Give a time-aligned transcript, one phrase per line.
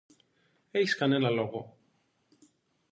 [0.71, 1.77] Έχεις κανένα λόγο;